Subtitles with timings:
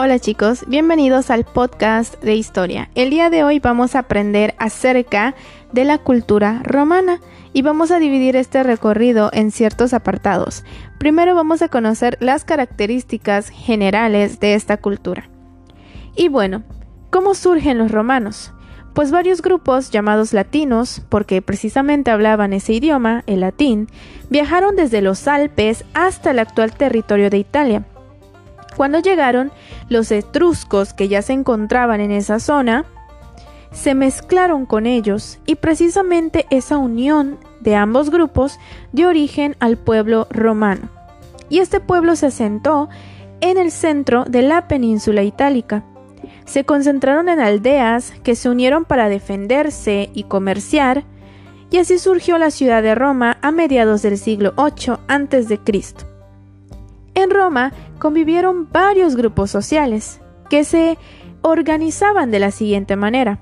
[0.00, 2.88] Hola chicos, bienvenidos al podcast de historia.
[2.94, 5.34] El día de hoy vamos a aprender acerca
[5.72, 7.18] de la cultura romana
[7.52, 10.62] y vamos a dividir este recorrido en ciertos apartados.
[11.00, 15.28] Primero vamos a conocer las características generales de esta cultura.
[16.14, 16.62] Y bueno,
[17.10, 18.52] ¿cómo surgen los romanos?
[18.94, 23.88] Pues varios grupos llamados latinos, porque precisamente hablaban ese idioma, el latín,
[24.30, 27.84] viajaron desde los Alpes hasta el actual territorio de Italia
[28.78, 29.50] cuando llegaron,
[29.88, 32.84] los etruscos que ya se encontraban en esa zona
[33.72, 38.60] se mezclaron con ellos y precisamente esa unión de ambos grupos
[38.92, 40.88] dio origen al pueblo romano.
[41.48, 42.88] Y este pueblo se asentó
[43.40, 45.82] en el centro de la península itálica.
[46.44, 51.02] Se concentraron en aldeas que se unieron para defenderse y comerciar,
[51.72, 55.58] y así surgió la ciudad de Roma a mediados del siglo VIII a.C.
[57.18, 60.98] En Roma convivieron varios grupos sociales que se
[61.42, 63.40] organizaban de la siguiente manera.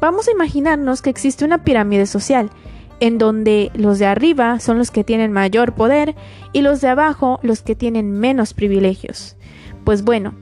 [0.00, 2.48] Vamos a imaginarnos que existe una pirámide social,
[3.00, 6.14] en donde los de arriba son los que tienen mayor poder
[6.54, 9.36] y los de abajo los que tienen menos privilegios.
[9.84, 10.34] Pues bueno,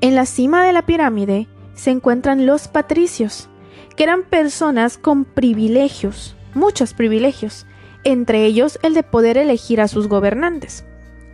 [0.00, 3.48] en la cima de la pirámide se encuentran los patricios,
[3.96, 7.66] que eran personas con privilegios, muchos privilegios,
[8.04, 10.84] entre ellos el de poder elegir a sus gobernantes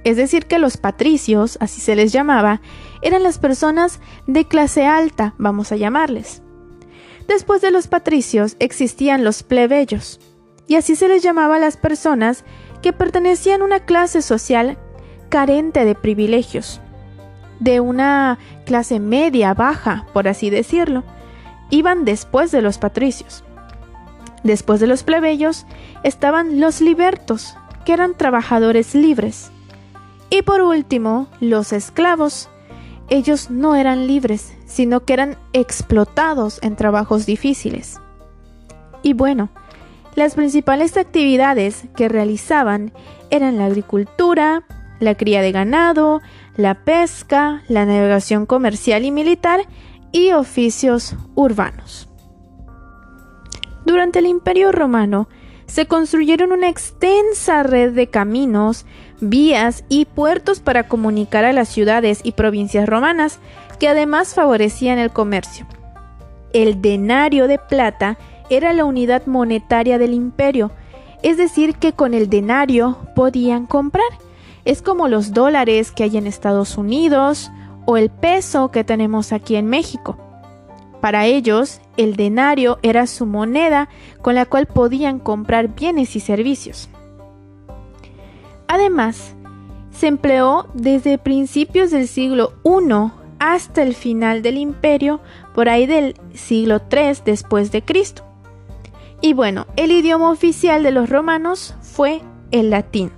[0.06, 2.60] es decir, que los patricios, así se les llamaba,
[3.02, 6.42] eran las personas de clase alta, vamos a llamarles.
[7.26, 10.20] Después de los patricios existían los plebeyos,
[10.68, 12.44] y así se les llamaba a las personas
[12.82, 14.78] que pertenecían a una clase social
[15.28, 16.80] carente de privilegios,
[17.58, 21.02] de una clase media baja, por así decirlo,
[21.68, 23.42] iban después de los patricios.
[24.44, 25.66] Después de los plebeyos
[26.04, 29.50] estaban los libertos, que eran trabajadores libres.
[30.30, 32.48] Y por último, los esclavos.
[33.08, 38.00] Ellos no eran libres, sino que eran explotados en trabajos difíciles.
[39.02, 39.50] Y bueno,
[40.16, 42.92] las principales actividades que realizaban
[43.30, 44.64] eran la agricultura,
[44.98, 46.20] la cría de ganado,
[46.56, 49.60] la pesca, la navegación comercial y militar
[50.10, 52.08] y oficios urbanos.
[53.84, 55.28] Durante el Imperio Romano,
[55.66, 58.86] se construyeron una extensa red de caminos,
[59.20, 63.38] vías y puertos para comunicar a las ciudades y provincias romanas,
[63.78, 65.66] que además favorecían el comercio.
[66.52, 68.18] El denario de plata
[68.50, 70.70] era la unidad monetaria del imperio,
[71.22, 74.06] es decir, que con el denario podían comprar.
[74.64, 77.50] Es como los dólares que hay en Estados Unidos
[77.84, 80.18] o el peso que tenemos aquí en México.
[81.00, 83.88] Para ellos, el denario era su moneda
[84.22, 86.88] con la cual podían comprar bienes y servicios.
[88.76, 89.34] Además,
[89.90, 95.22] se empleó desde principios del siglo I hasta el final del imperio,
[95.54, 98.22] por ahí del siglo III después de Cristo.
[99.22, 102.20] Y bueno, el idioma oficial de los romanos fue
[102.50, 103.12] el latín.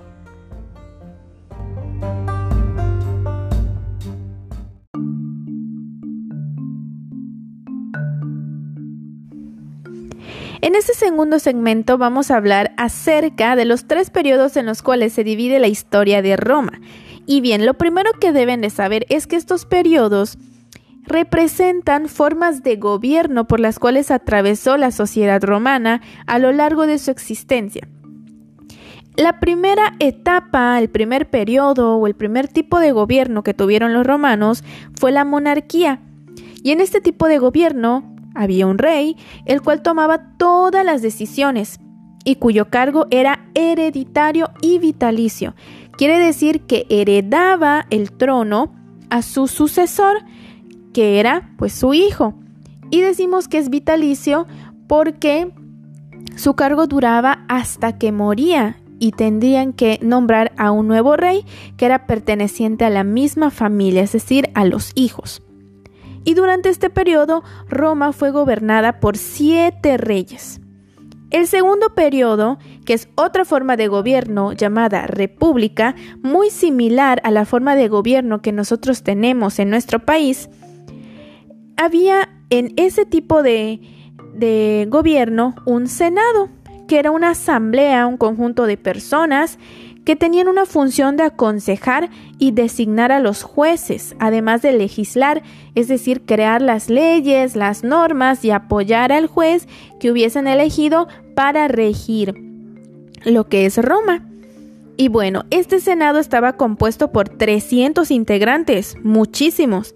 [10.60, 15.12] En este segundo segmento vamos a hablar acerca de los tres periodos en los cuales
[15.12, 16.80] se divide la historia de Roma.
[17.26, 20.36] Y bien, lo primero que deben de saber es que estos periodos
[21.04, 26.98] representan formas de gobierno por las cuales atravesó la sociedad romana a lo largo de
[26.98, 27.86] su existencia.
[29.16, 34.06] La primera etapa, el primer periodo o el primer tipo de gobierno que tuvieron los
[34.06, 34.64] romanos
[34.98, 36.00] fue la monarquía.
[36.62, 39.16] Y en este tipo de gobierno había un rey,
[39.47, 41.81] el cual tomaba todas las decisiones
[42.25, 45.55] y cuyo cargo era hereditario y vitalicio.
[45.97, 48.72] Quiere decir que heredaba el trono
[49.11, 50.19] a su sucesor,
[50.93, 52.34] que era pues su hijo.
[52.91, 54.47] Y decimos que es vitalicio
[54.87, 55.53] porque
[56.37, 61.45] su cargo duraba hasta que moría y tendrían que nombrar a un nuevo rey
[61.77, 65.42] que era perteneciente a la misma familia, es decir, a los hijos
[66.28, 70.60] y durante este periodo Roma fue gobernada por siete reyes.
[71.30, 77.47] El segundo periodo, que es otra forma de gobierno llamada república, muy similar a la
[77.47, 80.51] forma de gobierno que nosotros tenemos en nuestro país,
[81.78, 83.81] había en ese tipo de,
[84.34, 86.51] de gobierno un senado,
[86.89, 89.59] que era una asamblea, un conjunto de personas
[90.09, 92.09] que tenían una función de aconsejar
[92.39, 95.43] y designar a los jueces, además de legislar,
[95.75, 99.69] es decir, crear las leyes, las normas y apoyar al juez
[100.01, 102.34] que hubiesen elegido para regir
[103.27, 104.27] lo que es Roma.
[104.97, 109.95] Y bueno, este Senado estaba compuesto por 300 integrantes, muchísimos,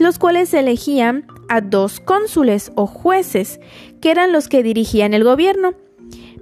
[0.00, 3.60] los cuales elegían a dos cónsules o jueces,
[4.00, 5.74] que eran los que dirigían el gobierno.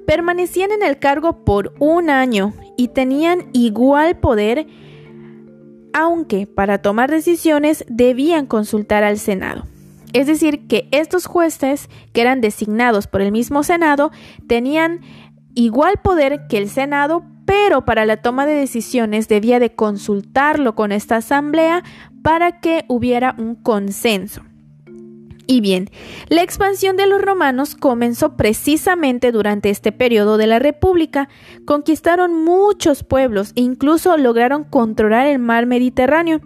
[0.06, 4.66] Permanecían en el cargo por un año y tenían igual poder,
[5.92, 9.64] aunque para tomar decisiones debían consultar al Senado.
[10.12, 14.12] Es decir, que estos jueces, que eran designados por el mismo Senado,
[14.46, 15.00] tenían
[15.54, 20.92] igual poder que el Senado, pero para la toma de decisiones debía de consultarlo con
[20.92, 21.82] esta asamblea
[22.22, 24.42] para que hubiera un consenso.
[25.46, 25.90] Y bien,
[26.28, 31.28] la expansión de los romanos comenzó precisamente durante este periodo de la República.
[31.64, 36.40] Conquistaron muchos pueblos e incluso lograron controlar el mar Mediterráneo.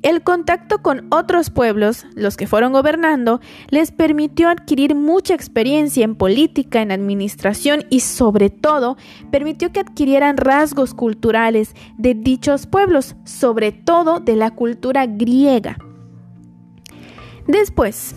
[0.00, 6.16] El contacto con otros pueblos, los que fueron gobernando, les permitió adquirir mucha experiencia en
[6.16, 8.96] política, en administración y sobre todo
[9.30, 15.76] permitió que adquirieran rasgos culturales de dichos pueblos, sobre todo de la cultura griega.
[17.46, 18.14] Después,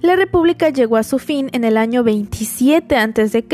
[0.00, 3.44] la república llegó a su fin en el año 27 a.C.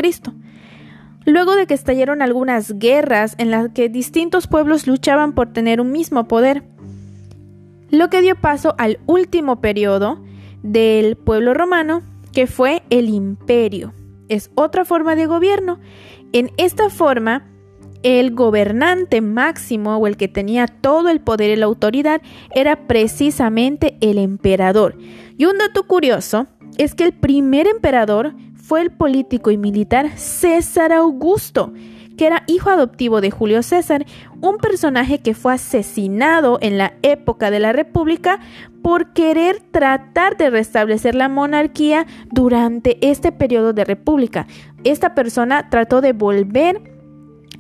[1.27, 5.93] Luego de que estallaron algunas guerras en las que distintos pueblos luchaban por tener un
[5.93, 6.65] mismo poder,
[7.91, 10.23] lo que dio paso al último periodo
[10.63, 12.03] del pueblo romano,
[12.33, 13.93] que fue el imperio.
[14.29, 15.81] Es otra forma de gobierno.
[16.33, 17.47] En esta forma,
[18.03, 22.23] el gobernante máximo o el que tenía todo el poder y la autoridad
[22.55, 24.97] era precisamente el emperador.
[25.37, 26.47] Y un dato curioso
[26.79, 31.73] es que el primer emperador fue el político y militar César Augusto,
[32.17, 34.05] que era hijo adoptivo de Julio César,
[34.41, 38.41] un personaje que fue asesinado en la época de la República
[38.83, 44.47] por querer tratar de restablecer la monarquía durante este periodo de República.
[44.85, 47.00] Esta persona trató de volver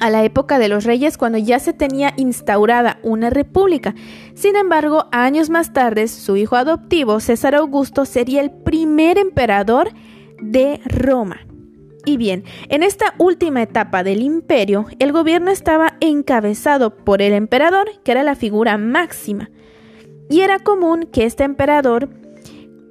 [0.00, 3.94] a la época de los reyes cuando ya se tenía instaurada una república.
[4.34, 9.90] Sin embargo, años más tarde, su hijo adoptivo, César Augusto, sería el primer emperador
[10.42, 11.40] de Roma.
[12.06, 17.90] Y bien, en esta última etapa del imperio, el gobierno estaba encabezado por el emperador,
[18.02, 19.50] que era la figura máxima,
[20.30, 22.08] y era común que este emperador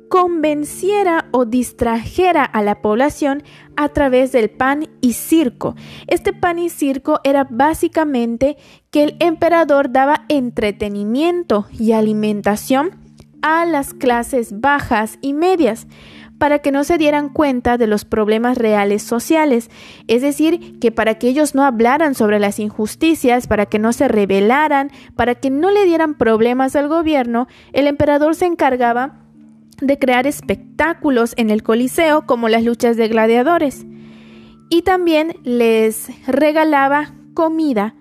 [0.10, 3.44] convenciera o distrajera a la población
[3.78, 5.76] a través del pan y circo.
[6.08, 8.58] Este pan y circo era básicamente
[8.92, 12.92] que el emperador daba entretenimiento y alimentación
[13.42, 15.88] a las clases bajas y medias
[16.40, 19.70] para que no se dieran cuenta de los problemas reales sociales,
[20.08, 24.08] es decir, que para que ellos no hablaran sobre las injusticias, para que no se
[24.08, 29.29] rebelaran, para que no le dieran problemas al gobierno, el emperador se encargaba
[29.82, 33.86] de crear espectáculos en el Coliseo como las luchas de gladiadores
[34.70, 37.96] y también les regalaba comida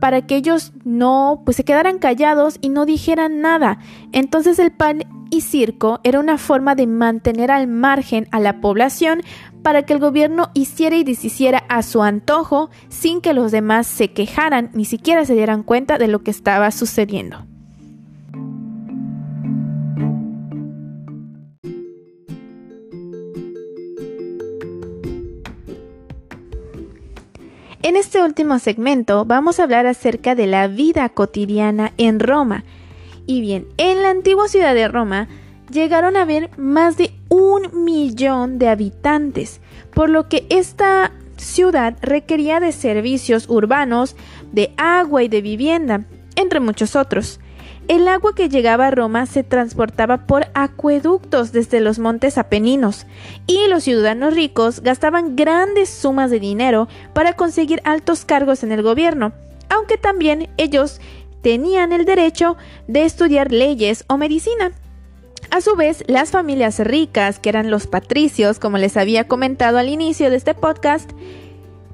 [0.00, 3.78] para que ellos no pues se quedaran callados y no dijeran nada.
[4.12, 9.22] Entonces el pan y circo era una forma de mantener al margen a la población
[9.62, 14.12] para que el gobierno hiciera y deshiciera a su antojo sin que los demás se
[14.12, 17.46] quejaran ni siquiera se dieran cuenta de lo que estaba sucediendo.
[27.88, 32.64] En este último segmento vamos a hablar acerca de la vida cotidiana en Roma.
[33.24, 35.26] Y bien, en la antigua ciudad de Roma
[35.72, 39.62] llegaron a haber más de un millón de habitantes,
[39.94, 44.16] por lo que esta ciudad requería de servicios urbanos,
[44.52, 46.04] de agua y de vivienda,
[46.36, 47.40] entre muchos otros.
[47.88, 53.06] El agua que llegaba a Roma se transportaba por acueductos desde los montes Apeninos
[53.46, 58.82] y los ciudadanos ricos gastaban grandes sumas de dinero para conseguir altos cargos en el
[58.82, 59.32] gobierno,
[59.70, 61.00] aunque también ellos
[61.40, 64.72] tenían el derecho de estudiar leyes o medicina.
[65.50, 69.88] A su vez, las familias ricas, que eran los patricios, como les había comentado al
[69.88, 71.10] inicio de este podcast,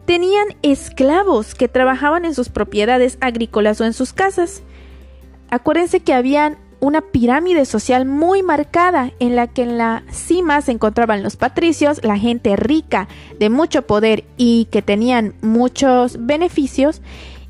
[0.06, 4.64] tenían esclavos que trabajaban en sus propiedades agrícolas o en sus casas.
[5.54, 10.72] Acuérdense que habían una pirámide social muy marcada en la que en la cima se
[10.72, 13.06] encontraban los patricios, la gente rica
[13.38, 17.02] de mucho poder y que tenían muchos beneficios,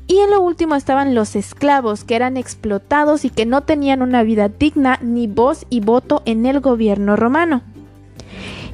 [0.05, 4.21] y en lo último estaban los esclavos que eran explotados y que no tenían una
[4.21, 7.63] vida digna ni voz y voto en el gobierno romano.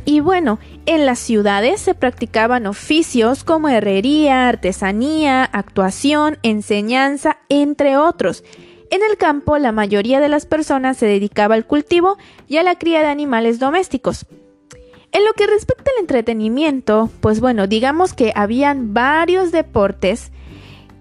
[0.04, 8.44] Y bueno, en las ciudades se practicaban oficios como herrería, artesanía, actuación, enseñanza, entre otros,
[8.92, 12.18] en el campo, la mayoría de las personas se dedicaba al cultivo
[12.48, 14.26] y a la cría de animales domésticos.
[15.14, 20.32] En lo que respecta al entretenimiento, pues bueno, digamos que habían varios deportes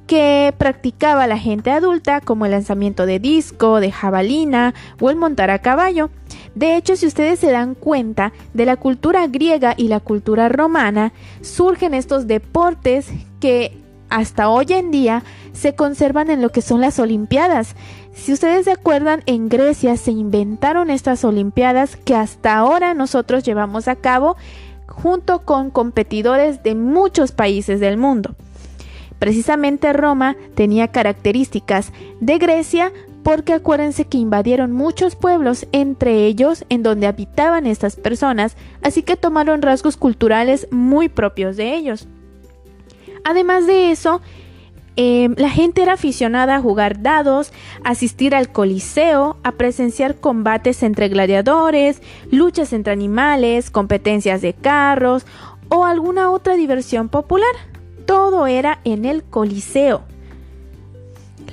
[0.07, 5.51] que practicaba la gente adulta, como el lanzamiento de disco, de jabalina o el montar
[5.51, 6.11] a caballo.
[6.57, 11.13] De hecho, si ustedes se dan cuenta, de la cultura griega y la cultura romana
[11.43, 13.77] surgen estos deportes que
[14.11, 17.77] hasta hoy en día se conservan en lo que son las Olimpiadas.
[18.13, 23.89] Si ustedes se acuerdan, en Grecia se inventaron estas Olimpiadas que hasta ahora nosotros llevamos
[23.89, 24.37] a cabo
[24.87, 28.35] junto con competidores de muchos países del mundo.
[29.19, 36.83] Precisamente Roma tenía características de Grecia porque acuérdense que invadieron muchos pueblos, entre ellos en
[36.83, 42.09] donde habitaban estas personas, así que tomaron rasgos culturales muy propios de ellos.
[43.25, 44.21] Además de eso,
[44.97, 47.53] em, la gente era aficionada a jugar dados,
[47.85, 55.27] asistir al coliseo, a presenciar combates entre gladiadores, luchas entre animales, competencias de carros
[55.69, 57.55] o alguna otra diversión popular.
[58.07, 60.03] Todo era en el coliseo.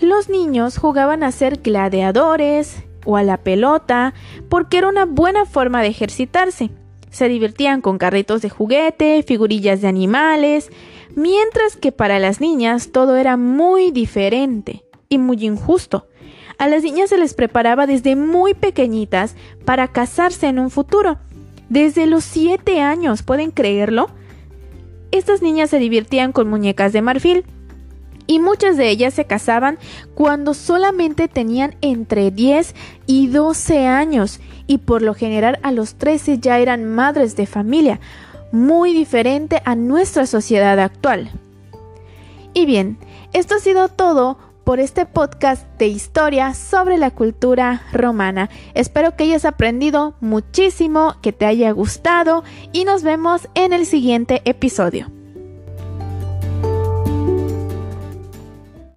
[0.01, 4.13] Los niños jugaban a ser gladiadores o a la pelota
[4.49, 6.69] porque era una buena forma de ejercitarse.
[7.09, 10.69] Se divertían con carritos de juguete, figurillas de animales,
[11.17, 16.07] mientras que para las niñas todo era muy diferente y muy injusto.
[16.59, 21.17] A las niñas se les preparaba desde muy pequeñitas para casarse en un futuro.
[21.69, 24.09] Desde los 7 años, ¿pueden creerlo?
[25.11, 27.45] Estas niñas se divertían con muñecas de marfil,
[28.27, 29.79] y muchas de ellas se casaban
[30.13, 32.75] cuando solamente tenían entre 10
[33.07, 38.01] y 12 años y por lo general a los 13 ya eran madres de familia,
[38.51, 41.31] muy diferente a nuestra sociedad actual.
[42.53, 42.97] Y bien,
[43.33, 48.49] esto ha sido todo por este podcast de historia sobre la cultura romana.
[48.73, 54.41] Espero que hayas aprendido muchísimo, que te haya gustado y nos vemos en el siguiente
[54.43, 55.16] episodio.